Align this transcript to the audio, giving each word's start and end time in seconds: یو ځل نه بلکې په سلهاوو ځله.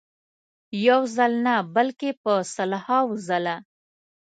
یو 0.87 1.01
ځل 1.15 1.31
نه 1.45 1.55
بلکې 1.75 2.09
په 2.23 2.33
سلهاوو 2.53 3.15
ځله. 3.27 3.55